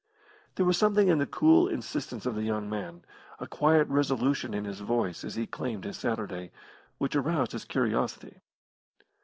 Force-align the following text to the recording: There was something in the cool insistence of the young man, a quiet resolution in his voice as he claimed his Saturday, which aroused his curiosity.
There 0.55 0.65
was 0.65 0.79
something 0.79 1.09
in 1.09 1.19
the 1.19 1.27
cool 1.27 1.67
insistence 1.67 2.25
of 2.25 2.33
the 2.33 2.41
young 2.41 2.67
man, 2.67 3.05
a 3.37 3.45
quiet 3.45 3.87
resolution 3.87 4.51
in 4.55 4.65
his 4.65 4.79
voice 4.79 5.23
as 5.23 5.35
he 5.35 5.45
claimed 5.45 5.83
his 5.83 5.97
Saturday, 5.97 6.51
which 6.97 7.15
aroused 7.15 7.51
his 7.51 7.65
curiosity. 7.65 8.41